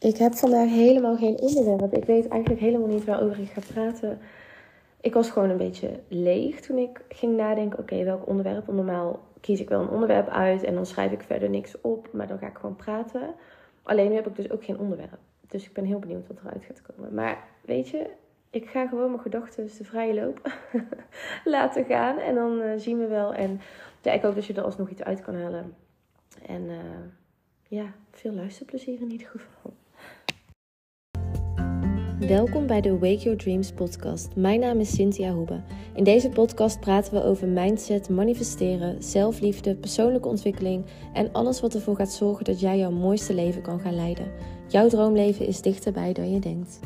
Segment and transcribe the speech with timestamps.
[0.00, 1.92] Ik heb vandaag helemaal geen onderwerp.
[1.94, 4.18] Ik weet eigenlijk helemaal niet waarover ik ga praten.
[5.00, 8.66] Ik was gewoon een beetje leeg toen ik ging nadenken: oké, welk onderwerp?
[8.66, 12.26] Normaal kies ik wel een onderwerp uit en dan schrijf ik verder niks op, maar
[12.26, 13.34] dan ga ik gewoon praten.
[13.82, 15.18] Alleen nu heb ik dus ook geen onderwerp.
[15.48, 17.14] Dus ik ben heel benieuwd wat eruit gaat komen.
[17.14, 18.10] Maar weet je,
[18.50, 20.40] ik ga gewoon mijn gedachten de vrije loop
[21.44, 22.18] laten gaan.
[22.18, 23.34] En dan uh, zien we wel.
[23.34, 23.60] En
[24.02, 25.74] ja, ik hoop dat je er alsnog iets uit kan halen.
[26.46, 26.76] En uh,
[27.68, 29.72] ja, veel luisterplezier in ieder geval.
[32.26, 34.36] Welkom bij de Wake Your Dreams podcast.
[34.36, 35.60] Mijn naam is Cynthia Hoebe.
[35.94, 41.96] In deze podcast praten we over mindset, manifesteren, zelfliefde, persoonlijke ontwikkeling en alles wat ervoor
[41.96, 44.32] gaat zorgen dat jij jouw mooiste leven kan gaan leiden.
[44.68, 46.78] Jouw droomleven is dichterbij dan je denkt.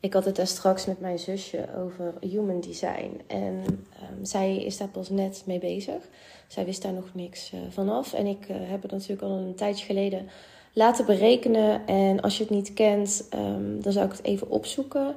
[0.00, 3.20] Ik had het daar straks met mijn zusje over human design.
[3.26, 6.08] En um, zij is daar pas net mee bezig.
[6.46, 8.12] Zij wist daar nog niks uh, vanaf.
[8.12, 10.28] En ik uh, heb het natuurlijk al een tijdje geleden
[10.72, 11.86] laten berekenen.
[11.86, 15.14] En als je het niet kent, um, dan zou ik het even opzoeken.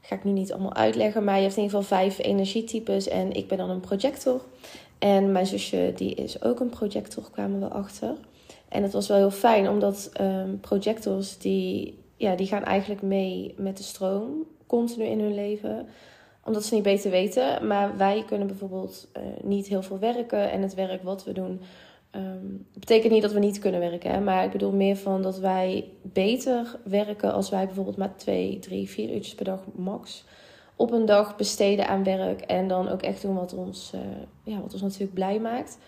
[0.00, 1.24] Ga ik nu niet allemaal uitleggen.
[1.24, 3.08] Maar je hebt in ieder geval vijf energietypes.
[3.08, 4.40] En ik ben dan een projector.
[4.98, 8.14] En mijn zusje die is ook een projector, kwamen we achter.
[8.68, 13.54] En het was wel heel fijn, omdat um, projectors die ja, die gaan eigenlijk mee
[13.56, 15.88] met de stroom, continu in hun leven
[16.44, 17.66] omdat ze niet beter weten.
[17.66, 20.50] Maar wij kunnen bijvoorbeeld uh, niet heel veel werken.
[20.50, 21.60] En het werk wat we doen.
[22.16, 24.10] Um, betekent niet dat we niet kunnen werken.
[24.10, 24.20] Hè?
[24.20, 28.88] Maar ik bedoel meer van dat wij beter werken als wij bijvoorbeeld maar twee, drie,
[28.88, 30.24] vier uurtjes per dag max
[30.76, 32.40] op een dag besteden aan werk.
[32.40, 34.00] En dan ook echt doen wat ons, uh,
[34.44, 35.78] ja, wat ons natuurlijk blij maakt.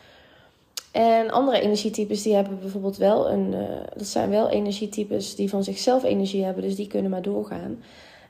[0.92, 3.52] En andere energietypes die hebben bijvoorbeeld wel een.
[3.52, 7.82] Uh, dat zijn wel energietypes die van zichzelf energie hebben, dus die kunnen maar doorgaan.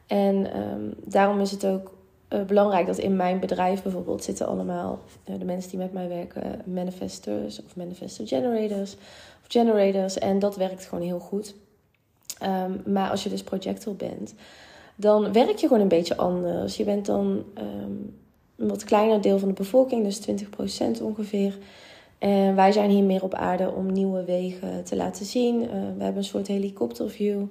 [0.06, 1.94] En um, daarom is het ook
[2.33, 4.98] uh, belangrijk dat in mijn bedrijf bijvoorbeeld zitten allemaal
[5.30, 8.94] uh, de mensen die met mij werken, manifestors of manifesto generators
[9.41, 10.19] of generators.
[10.19, 11.55] En dat werkt gewoon heel goed.
[12.42, 14.34] Um, maar als je dus projector bent,
[14.94, 16.77] dan werk je gewoon een beetje anders.
[16.77, 18.14] Je bent dan um,
[18.56, 20.20] een wat kleiner deel van de bevolking, dus
[20.98, 21.58] 20% ongeveer.
[22.18, 25.62] En wij zijn hier meer op aarde om nieuwe wegen te laten zien.
[25.62, 27.42] Uh, we hebben een soort helikopterview.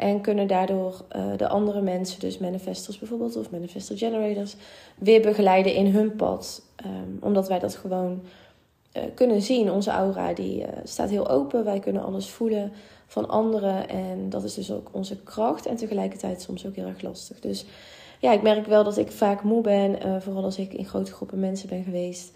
[0.00, 4.56] En kunnen daardoor uh, de andere mensen, dus manifestors bijvoorbeeld, of manifestor generators,
[4.98, 6.62] weer begeleiden in hun pad.
[6.86, 8.22] Um, omdat wij dat gewoon
[8.92, 9.70] uh, kunnen zien.
[9.70, 11.64] Onze aura die staat heel open.
[11.64, 12.72] Wij kunnen alles voelen
[13.06, 13.88] van anderen.
[13.88, 15.66] En dat is dus ook onze kracht.
[15.66, 17.40] En tegelijkertijd soms ook heel erg lastig.
[17.40, 17.64] Dus
[18.18, 20.22] ja, ik merk wel dat ik vaak moe ben.
[20.22, 22.32] vooral als ik in grote groepen mensen ben geweest.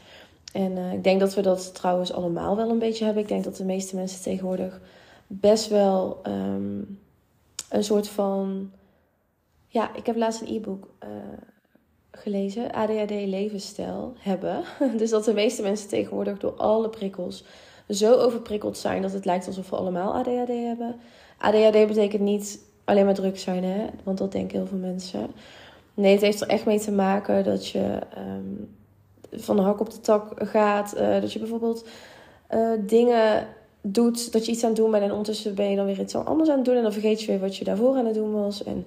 [0.52, 3.22] En ik denk dat we dat trouwens allemaal wel een beetje hebben.
[3.22, 4.80] Ik denk dat de meeste mensen tegenwoordig
[5.26, 6.98] best wel um,
[7.74, 8.70] een soort van.
[9.68, 11.08] Ja, ik heb laatst een e-book uh,
[12.10, 14.62] gelezen, ADHD levensstijl hebben.
[14.98, 17.44] dus dat de meeste mensen tegenwoordig door alle prikkels
[17.88, 20.96] zo overprikkeld zijn dat het lijkt alsof we allemaal ADHD hebben.
[21.38, 23.86] ADHD betekent niet alleen maar druk zijn, hè?
[24.02, 25.30] want dat denken heel veel mensen.
[25.94, 27.98] Nee, het heeft er echt mee te maken dat je.
[28.18, 28.74] Um,
[29.36, 30.94] van de hak op de tak gaat.
[30.96, 31.86] Uh, dat je bijvoorbeeld
[32.54, 33.46] uh, dingen
[33.86, 36.14] doet, dat je iets aan het doen bent en ondertussen ben je dan weer iets
[36.14, 38.32] anders aan het doen en dan vergeet je weer wat je daarvoor aan het doen
[38.32, 38.64] was.
[38.64, 38.86] En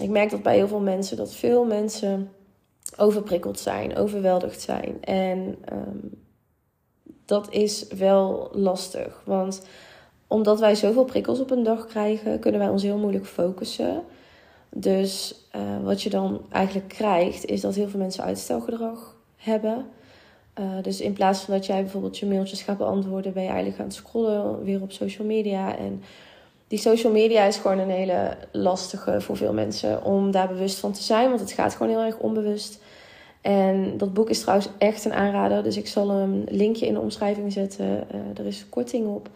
[0.00, 2.30] ik merk dat bij heel veel mensen, dat veel mensen
[2.96, 5.04] overprikkeld zijn, overweldigd zijn.
[5.04, 6.22] En um,
[7.24, 9.62] dat is wel lastig, want
[10.26, 14.02] omdat wij zoveel prikkels op een dag krijgen, kunnen wij ons heel moeilijk focussen.
[14.70, 19.86] Dus uh, wat je dan eigenlijk krijgt, is dat heel veel mensen uitstelgedrag hebben.
[20.60, 23.78] Uh, dus in plaats van dat jij bijvoorbeeld je mailtjes gaat beantwoorden, ben je eigenlijk
[23.78, 25.76] aan het scrollen weer op social media.
[25.76, 26.02] En
[26.68, 30.92] die social media is gewoon een hele lastige voor veel mensen om daar bewust van
[30.92, 32.82] te zijn, want het gaat gewoon heel erg onbewust.
[33.40, 37.00] En dat boek is trouwens echt een aanrader, dus ik zal een linkje in de
[37.00, 37.86] omschrijving zetten.
[37.86, 39.28] Uh, er is korting op.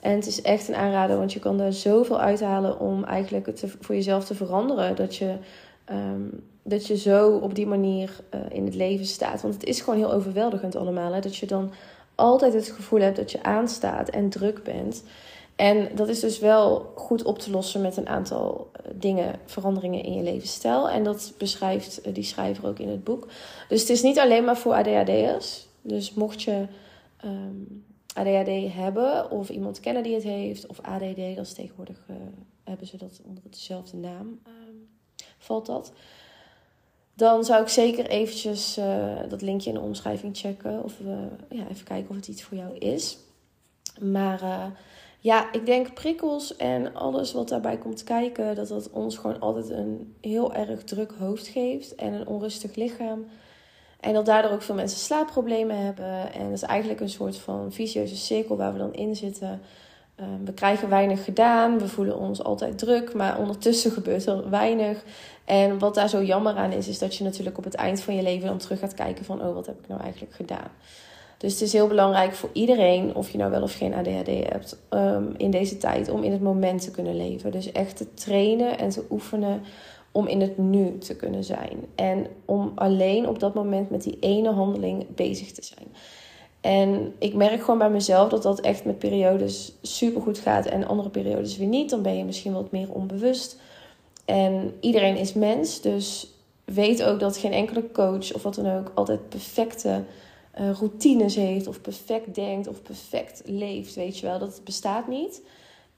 [0.00, 3.64] En het is echt een aanrader, want je kan daar zoveel uithalen om eigenlijk het
[3.80, 4.96] voor jezelf te veranderen.
[4.96, 5.34] Dat je
[5.90, 9.42] um, dat je zo op die manier uh, in het leven staat.
[9.42, 11.12] Want het is gewoon heel overweldigend allemaal.
[11.12, 11.20] Hè?
[11.20, 11.72] Dat je dan
[12.14, 15.02] altijd het gevoel hebt dat je aanstaat en druk bent.
[15.56, 20.02] En dat is dus wel goed op te lossen met een aantal uh, dingen, veranderingen
[20.02, 20.90] in je levensstijl.
[20.90, 23.28] En dat beschrijft uh, die schrijver ook in het boek.
[23.68, 25.66] Dus het is niet alleen maar voor ADHD'ers.
[25.82, 26.66] Dus mocht je
[27.24, 27.84] um,
[28.14, 32.06] ADHD hebben of iemand kennen die het heeft, of ADD, dat is tegenwoordig
[32.64, 34.88] hebben ze dat onder dezelfde naam, um,
[35.38, 35.92] valt dat
[37.14, 40.82] dan zou ik zeker eventjes uh, dat linkje in de omschrijving checken.
[40.82, 40.94] Of
[41.50, 43.18] ja, even kijken of het iets voor jou is.
[44.00, 44.64] Maar uh,
[45.18, 49.70] ja, ik denk prikkels en alles wat daarbij komt kijken, dat dat ons gewoon altijd
[49.70, 53.26] een heel erg druk hoofd geeft en een onrustig lichaam.
[54.00, 56.32] En dat daardoor ook veel mensen slaapproblemen hebben.
[56.32, 59.60] En dat is eigenlijk een soort van vicieuze cirkel waar we dan in zitten.
[60.16, 65.04] Ehm, we krijgen weinig gedaan, we voelen ons altijd druk, maar ondertussen gebeurt er weinig.
[65.44, 68.16] En wat daar zo jammer aan is, is dat je natuurlijk op het eind van
[68.16, 70.70] je leven dan terug gaat kijken van, oh, wat heb ik nou eigenlijk gedaan?
[71.38, 74.76] Dus het is heel belangrijk voor iedereen, of je nou wel of geen ADHD hebt,
[74.90, 77.52] um, in deze tijd, om in het moment te kunnen leven.
[77.52, 79.62] Dus echt te trainen en te oefenen
[80.12, 81.84] om in het nu te kunnen zijn.
[81.94, 85.86] En om alleen op dat moment met die ene handeling bezig te zijn.
[86.64, 90.86] En ik merk gewoon bij mezelf dat dat echt met periodes super goed gaat en
[90.86, 91.90] andere periodes weer niet.
[91.90, 93.58] Dan ben je misschien wat meer onbewust.
[94.24, 96.30] En iedereen is mens, dus
[96.64, 100.04] weet ook dat geen enkele coach of wat dan ook altijd perfecte
[100.60, 103.94] uh, routines heeft, of perfect denkt, of perfect leeft.
[103.94, 105.42] Weet je wel, dat bestaat niet.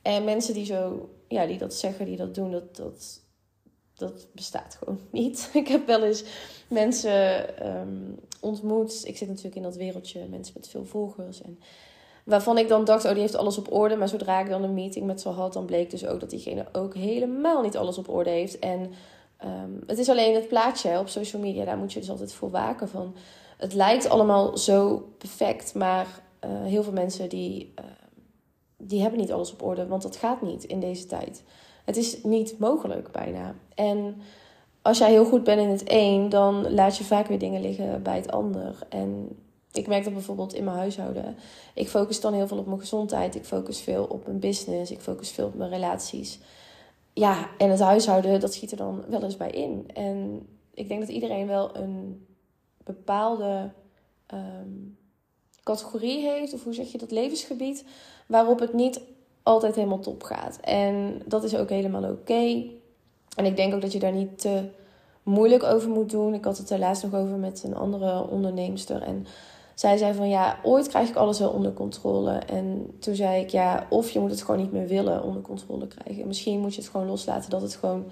[0.03, 3.21] En mensen die zo, ja, die dat zeggen, die dat doen, dat, dat,
[3.97, 5.51] dat bestaat gewoon niet.
[5.53, 6.25] Ik heb wel eens
[6.69, 9.01] mensen ehm, ontmoet.
[9.05, 11.43] Ik zit natuurlijk in dat wereldje, mensen met veel volgers.
[11.43, 11.59] En
[12.25, 13.97] waarvan ik dan dacht, oh, die heeft alles op orde.
[13.97, 16.67] Maar zodra ik dan een meeting met ze had, dan bleek dus ook dat diegene
[16.73, 18.59] ook helemaal niet alles op orde heeft.
[18.59, 18.93] En
[19.37, 22.51] ehm, het is alleen het plaatje op social media, daar moet je dus altijd voor
[22.51, 23.15] waken van.
[23.57, 26.07] Het lijkt allemaal zo perfect, maar
[26.45, 27.85] uh, heel veel mensen die, uh,
[28.77, 31.43] die hebben niet alles op orde, want dat gaat niet in deze tijd.
[31.87, 33.55] Het is niet mogelijk bijna.
[33.75, 34.17] En
[34.83, 38.03] als jij heel goed bent in het een, dan laat je vaak weer dingen liggen
[38.03, 38.79] bij het ander.
[38.88, 39.38] En
[39.73, 41.37] ik merk dat bijvoorbeeld in mijn huishouden.
[41.75, 43.35] Ik focus dan heel veel op mijn gezondheid.
[43.35, 44.91] Ik focus veel op mijn business.
[44.91, 46.38] Ik focus veel op mijn relaties.
[47.12, 49.88] Ja, en het huishouden, dat schiet er dan wel eens bij in.
[49.94, 52.27] En ik denk dat iedereen wel een
[52.85, 53.71] bepaalde
[54.27, 54.71] ehm,
[55.62, 57.85] categorie heeft, of hoe zeg je dat, levensgebied,
[58.27, 59.00] waarop het niet
[59.47, 60.59] altijd helemaal top gaat.
[60.61, 62.65] En dat is ook helemaal oké.
[63.37, 64.63] En ik denk ook dat je daar niet te
[65.23, 66.35] moeilijk over moet doen.
[66.35, 69.03] Ik had het er laatst nog over met een andere onderneemster.
[69.03, 69.27] En
[69.75, 72.33] zij zei van ja, ooit krijg ik alles wel onder controle.
[72.33, 75.87] En toen zei ik ja, of je moet het gewoon niet meer willen onder controle
[75.87, 76.27] krijgen.
[76.27, 78.05] Misschien moet je het gewoon loslaten dat het gewoon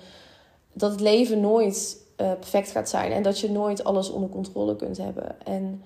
[0.72, 4.76] dat het leven nooit uh, perfect gaat zijn en dat je nooit alles onder controle
[4.76, 5.46] kunt hebben.
[5.46, 5.82] En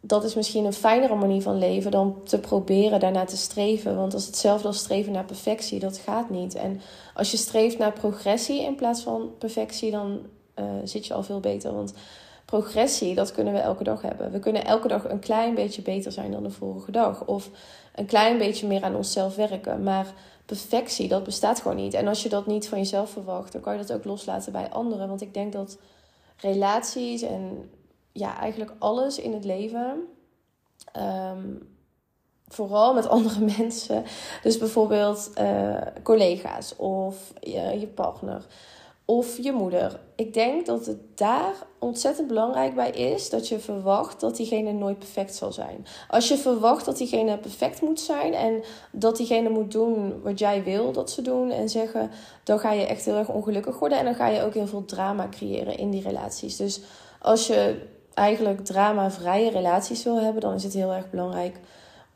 [0.00, 3.96] dat is misschien een fijnere manier van leven dan te proberen daarna te streven.
[3.96, 6.54] Want als hetzelfde als streven naar perfectie, dat gaat niet.
[6.54, 6.80] En
[7.14, 10.20] als je streeft naar progressie in plaats van perfectie, dan
[10.58, 11.74] uh, zit je al veel beter.
[11.74, 11.94] Want
[12.44, 14.30] progressie, dat kunnen we elke dag hebben.
[14.30, 17.24] We kunnen elke dag een klein beetje beter zijn dan de vorige dag.
[17.24, 17.50] Of
[17.94, 19.82] een klein beetje meer aan onszelf werken.
[19.82, 20.06] Maar
[20.46, 21.94] perfectie, dat bestaat gewoon niet.
[21.94, 24.70] En als je dat niet van jezelf verwacht, dan kan je dat ook loslaten bij
[24.70, 25.08] anderen.
[25.08, 25.78] Want ik denk dat
[26.36, 27.70] relaties en
[28.16, 30.06] ja, eigenlijk alles in het leven.
[30.92, 31.54] Ehm,
[32.48, 34.04] vooral met andere mensen.
[34.42, 38.46] Dus bijvoorbeeld uh, collega's of je, je partner
[39.08, 40.00] of je moeder.
[40.16, 44.98] Ik denk dat het daar ontzettend belangrijk bij is dat je verwacht dat diegene nooit
[44.98, 45.86] perfect zal zijn.
[46.08, 48.62] Als je verwacht dat diegene perfect moet zijn en
[48.92, 52.10] dat diegene moet doen wat jij wil dat ze doen en zeggen,
[52.44, 54.84] dan ga je echt heel erg ongelukkig worden en dan ga je ook heel veel
[54.84, 56.56] drama creëren in die relaties.
[56.56, 56.80] Dus
[57.20, 61.60] als je eigenlijk drama-vrije relaties wil hebben, dan is het heel erg belangrijk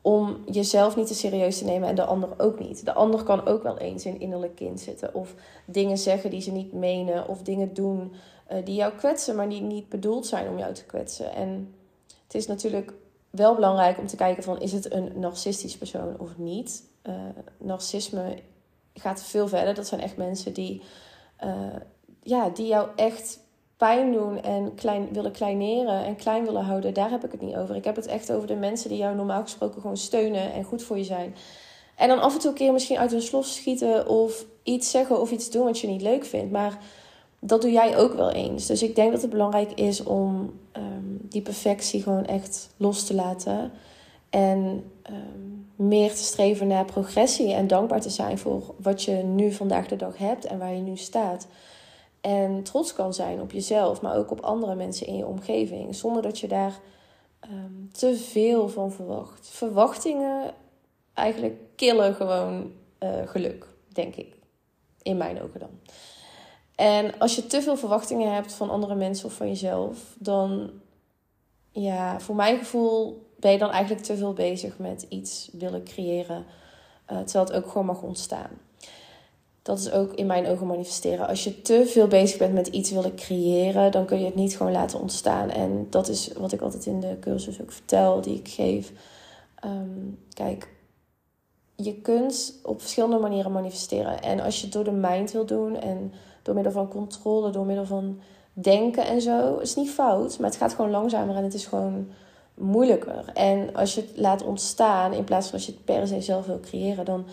[0.03, 2.85] om jezelf niet te serieus te nemen en de ander ook niet.
[2.85, 5.15] De ander kan ook wel eens in innerlijk kind zitten.
[5.15, 7.29] Of dingen zeggen die ze niet menen.
[7.29, 8.13] Of dingen doen
[8.53, 11.33] uh, die jou kwetsen, maar die niet bedoeld zijn om jou te kwetsen.
[11.33, 11.75] En
[12.25, 12.93] het is natuurlijk
[13.31, 14.61] wel belangrijk om te kijken van...
[14.61, 16.83] is het een narcistisch persoon of niet?
[17.09, 17.15] Uh,
[17.59, 18.39] narcisme
[18.95, 19.75] gaat veel verder.
[19.75, 20.83] Dat zijn echt mensen die,
[21.45, 21.77] uh,
[22.23, 23.39] ja, die jou echt
[23.81, 27.57] pijn doen en klein, willen kleineren en klein willen houden, daar heb ik het niet
[27.57, 27.77] over.
[27.77, 30.83] Ik heb het echt over de mensen die jou normaal gesproken gewoon steunen en goed
[30.83, 31.35] voor je zijn.
[31.97, 35.21] En dan af en toe een keer misschien uit hun slof schieten of iets zeggen
[35.21, 36.53] of iets doen wat je niet leuk vindt.
[36.53, 36.79] Maar
[37.39, 38.67] dat doe jij ook wel eens.
[38.67, 43.15] Dus ik denk dat het belangrijk is om um, die perfectie gewoon echt los te
[43.15, 43.73] laten.
[44.31, 49.53] En um, meer te streven naar progressie en dankbaar te zijn voor wat je nu
[49.53, 51.47] vandaag de dag hebt en waar je nu staat.
[52.21, 55.95] En trots kan zijn op jezelf, maar ook op andere mensen in je omgeving.
[55.95, 56.81] Zonder dat je daar
[57.45, 59.49] um, te veel van verwacht.
[59.49, 60.55] Verwachtingen
[61.15, 64.35] eigenlijk killen gewoon uh, geluk, denk ik.
[65.03, 65.71] In mijn ogen dan.
[66.75, 70.71] En als je te veel verwachtingen hebt van andere mensen of van jezelf, dan,
[71.71, 76.47] ja, voor mijn gevoel ben je dan eigenlijk te veel bezig met iets willen creëren.
[77.13, 78.51] Uh, terwijl het ook gewoon mag ontstaan
[79.63, 81.27] dat is ook in mijn ogen manifesteren.
[81.29, 84.57] Als je te veel bezig bent met iets willen creëren, dan kun je het niet
[84.57, 85.51] gewoon laten ontstaan.
[85.51, 88.93] En dat is wat ik altijd in de cursus ook vertel, die ik geef.
[89.65, 90.69] Um, kijk,
[91.77, 94.23] je kunt op verschillende manieren manifesteren.
[94.23, 96.13] En als je het door de mind wil doen en
[96.43, 98.21] door middel van controle, door middel van
[98.53, 99.57] denken en zo.
[99.57, 102.09] Is niet fout, maar het gaat gewoon langzamer en het is gewoon
[102.55, 103.25] moeilijker.
[103.35, 106.47] En als je het laat ontstaan, in plaats van als je het per se zelf
[106.47, 107.25] wil creëren, dan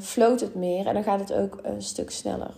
[0.00, 2.50] floot het meer en dan gaat het ook een stuk sneller.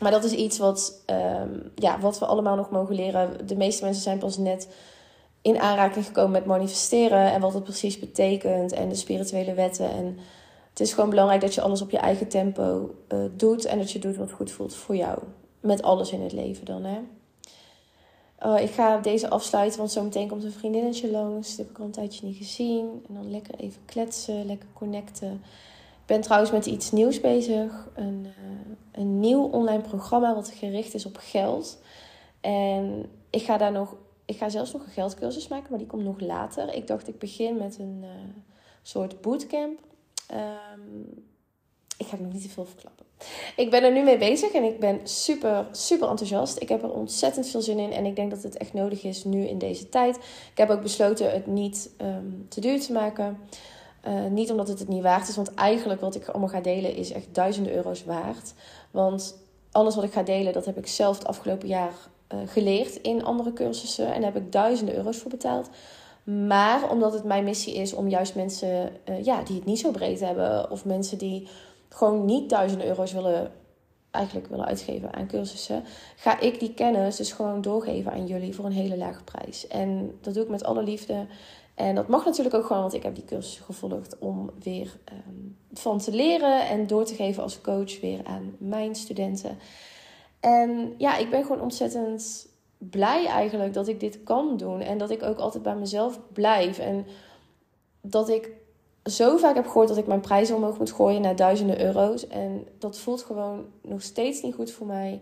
[0.00, 3.46] Maar dat is iets wat, ehm, ja, wat we allemaal nog mogen leren.
[3.46, 4.68] De meeste mensen zijn pas net
[5.42, 9.90] in aanraking gekomen met manifesteren en wat het precies betekent en de spirituele wetten.
[9.90, 10.18] En
[10.70, 13.90] het is gewoon belangrijk dat je alles op je eigen tempo uh, doet en dat
[13.90, 15.18] je doet wat goed voelt voor jou.
[15.60, 16.98] Met alles in het leven dan, hè.
[18.42, 21.48] Oh, ik ga deze afsluiten, want zometeen komt een vriendinnetje langs.
[21.48, 23.04] Die heb ik al een tijdje niet gezien.
[23.08, 25.42] En dan lekker even kletsen, lekker connecten.
[26.08, 27.88] Ben trouwens met iets nieuws bezig.
[27.94, 28.32] Een, uh,
[28.92, 31.78] een nieuw online programma wat gericht is op geld.
[32.40, 36.04] En ik ga daar nog ik ga zelfs nog een geldcursus maken, maar die komt
[36.04, 36.74] nog later.
[36.74, 38.08] Ik dacht, ik begin met een uh,
[38.82, 39.78] soort bootcamp.
[40.30, 41.26] Um,
[41.96, 43.06] ik ga nog niet te veel verklappen.
[43.56, 46.60] Ik ben er nu mee bezig en ik ben super, super enthousiast.
[46.60, 49.24] Ik heb er ontzettend veel zin in en ik denk dat het echt nodig is
[49.24, 50.16] nu in deze tijd.
[50.50, 53.38] Ik heb ook besloten het niet um, te duur te maken.
[54.06, 56.94] Uh, niet omdat het het niet waard is, want eigenlijk wat ik allemaal ga delen
[56.94, 58.54] is echt duizenden euro's waard.
[58.90, 59.38] Want
[59.70, 61.92] alles wat ik ga delen, dat heb ik zelf het afgelopen jaar
[62.34, 64.14] uh, geleerd in andere cursussen.
[64.14, 65.68] En daar heb ik duizenden euro's voor betaald.
[66.46, 69.90] Maar omdat het mijn missie is om juist mensen uh, ja, die het niet zo
[69.90, 71.48] breed hebben, of mensen die
[71.88, 73.50] gewoon niet duizenden euro's willen,
[74.10, 75.84] eigenlijk willen uitgeven aan cursussen,
[76.16, 79.66] ga ik die kennis dus gewoon doorgeven aan jullie voor een hele lage prijs.
[79.66, 81.26] En dat doe ik met alle liefde.
[81.78, 85.56] En dat mag natuurlijk ook gewoon, want ik heb die cursus gevolgd om weer um,
[85.72, 89.58] van te leren en door te geven als coach weer aan mijn studenten.
[90.40, 94.80] En ja, ik ben gewoon ontzettend blij eigenlijk dat ik dit kan doen.
[94.80, 96.78] En dat ik ook altijd bij mezelf blijf.
[96.78, 97.06] En
[98.00, 98.50] dat ik
[99.04, 102.26] zo vaak heb gehoord dat ik mijn prijzen omhoog moet gooien naar duizenden euro's.
[102.26, 105.20] En dat voelt gewoon nog steeds niet goed voor mij.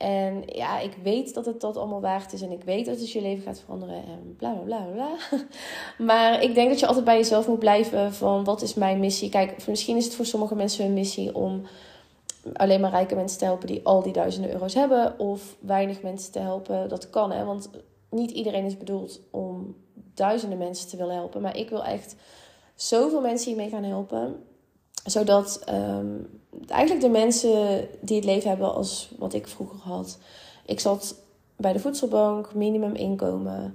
[0.00, 2.42] En ja, ik weet dat het dat allemaal waard is.
[2.42, 3.94] En ik weet dat het je leven gaat veranderen.
[3.94, 5.38] En bla bla bla bla.
[6.06, 9.28] Maar ik denk dat je altijd bij jezelf moet blijven van wat is mijn missie.
[9.28, 11.62] Kijk, misschien is het voor sommige mensen een missie om
[12.52, 15.18] alleen maar rijke mensen te helpen die al die duizenden euro's hebben.
[15.18, 16.88] Of weinig mensen te helpen.
[16.88, 17.44] Dat kan hè.
[17.44, 17.70] Want
[18.10, 19.76] niet iedereen is bedoeld om
[20.14, 21.40] duizenden mensen te willen helpen.
[21.40, 22.16] Maar ik wil echt
[22.74, 24.44] zoveel mensen hiermee gaan helpen.
[25.04, 30.18] Zodat um, eigenlijk de mensen die het leven hebben als wat ik vroeger had.
[30.66, 31.14] Ik zat
[31.56, 33.74] bij de voedselbank, minimum inkomen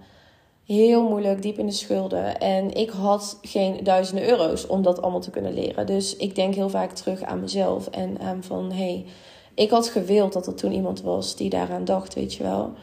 [0.65, 2.39] heel moeilijk, diep in de schulden.
[2.39, 5.85] En ik had geen duizenden euro's om dat allemaal te kunnen leren.
[5.85, 9.05] Dus ik denk heel vaak terug aan mezelf en aan van hé, hey,
[9.53, 12.73] ik had gewild dat er toen iemand was die daaraan dacht, weet je wel.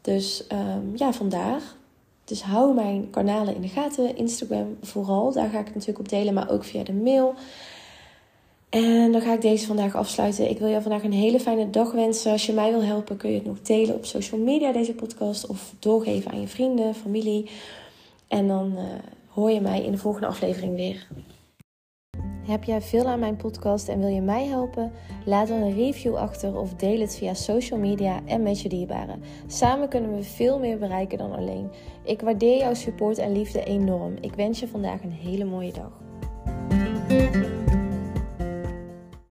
[0.00, 1.76] Dus um, ja, vandaag.
[2.24, 4.16] Dus hou mijn kanalen in de gaten.
[4.16, 7.34] Instagram vooral, daar ga ik het natuurlijk op delen, maar ook via de mail.
[8.68, 10.50] En dan ga ik deze vandaag afsluiten.
[10.50, 12.32] Ik wil jou vandaag een hele fijne dag wensen.
[12.32, 15.46] Als je mij wil helpen, kun je het nog delen op social media, deze podcast.
[15.46, 17.50] Of doorgeven aan je vrienden, familie.
[18.28, 18.82] En dan uh,
[19.28, 21.06] hoor je mij in de volgende aflevering weer.
[22.46, 24.92] Heb jij veel aan mijn podcast en wil je mij helpen?
[25.24, 29.22] Laat dan een review achter of deel het via social media en met je dierbaren.
[29.46, 31.70] Samen kunnen we veel meer bereiken dan alleen.
[32.04, 34.14] Ik waardeer jouw support en liefde enorm.
[34.20, 36.05] Ik wens je vandaag een hele mooie dag.